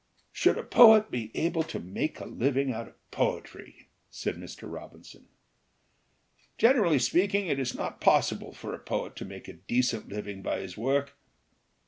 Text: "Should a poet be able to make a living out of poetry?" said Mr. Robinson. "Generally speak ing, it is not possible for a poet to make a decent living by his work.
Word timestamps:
"Should 0.31 0.57
a 0.57 0.63
poet 0.63 1.11
be 1.11 1.29
able 1.37 1.61
to 1.61 1.79
make 1.79 2.19
a 2.19 2.25
living 2.25 2.71
out 2.73 2.87
of 2.87 3.11
poetry?" 3.11 3.89
said 4.09 4.35
Mr. 4.35 4.63
Robinson. 4.63 5.27
"Generally 6.57 6.97
speak 6.97 7.35
ing, 7.35 7.45
it 7.45 7.59
is 7.59 7.75
not 7.75 8.01
possible 8.01 8.51
for 8.51 8.73
a 8.73 8.79
poet 8.79 9.15
to 9.17 9.25
make 9.25 9.47
a 9.47 9.53
decent 9.53 10.09
living 10.09 10.41
by 10.41 10.61
his 10.61 10.75
work. 10.75 11.13